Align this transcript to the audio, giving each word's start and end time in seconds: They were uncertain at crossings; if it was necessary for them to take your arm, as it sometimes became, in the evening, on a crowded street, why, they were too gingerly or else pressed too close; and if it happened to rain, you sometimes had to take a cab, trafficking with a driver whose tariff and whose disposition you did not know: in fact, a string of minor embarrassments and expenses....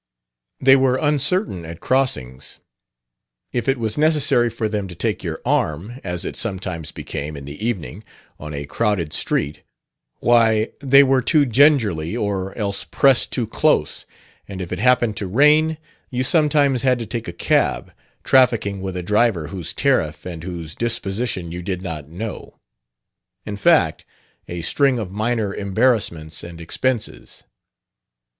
They 0.59 0.75
were 0.75 0.95
uncertain 0.99 1.63
at 1.63 1.79
crossings; 1.79 2.57
if 3.53 3.67
it 3.69 3.77
was 3.77 3.99
necessary 3.99 4.49
for 4.49 4.67
them 4.67 4.87
to 4.87 4.95
take 4.95 5.23
your 5.23 5.39
arm, 5.45 5.99
as 6.03 6.25
it 6.25 6.35
sometimes 6.35 6.91
became, 6.91 7.37
in 7.37 7.45
the 7.45 7.63
evening, 7.63 8.03
on 8.39 8.51
a 8.51 8.65
crowded 8.65 9.13
street, 9.13 9.61
why, 10.19 10.71
they 10.79 11.03
were 11.03 11.21
too 11.21 11.45
gingerly 11.45 12.17
or 12.17 12.57
else 12.57 12.83
pressed 12.83 13.31
too 13.31 13.45
close; 13.45 14.07
and 14.47 14.59
if 14.59 14.71
it 14.71 14.79
happened 14.79 15.17
to 15.17 15.27
rain, 15.27 15.77
you 16.09 16.23
sometimes 16.23 16.81
had 16.81 16.97
to 16.97 17.05
take 17.05 17.27
a 17.27 17.31
cab, 17.31 17.93
trafficking 18.23 18.81
with 18.81 18.97
a 18.97 19.03
driver 19.03 19.49
whose 19.49 19.71
tariff 19.71 20.25
and 20.25 20.43
whose 20.43 20.73
disposition 20.73 21.51
you 21.51 21.61
did 21.61 21.83
not 21.83 22.09
know: 22.09 22.57
in 23.45 23.55
fact, 23.55 24.03
a 24.47 24.63
string 24.63 24.97
of 24.97 25.11
minor 25.11 25.53
embarrassments 25.53 26.43
and 26.43 26.59
expenses.... 26.59 27.43